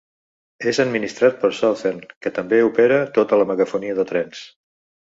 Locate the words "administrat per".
0.83-1.51